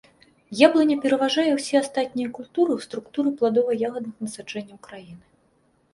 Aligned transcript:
Яблыня 0.67 0.95
пераважае 1.03 1.45
ўсе 1.57 1.75
астатнія 1.83 2.31
культуры 2.39 2.71
ў 2.77 2.87
структуры 2.87 3.29
пладова-ягадных 3.43 4.15
насаджэнняў 4.29 4.77
краіны. 4.89 5.21